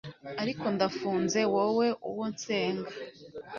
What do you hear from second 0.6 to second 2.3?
ndafunze Wowe uwo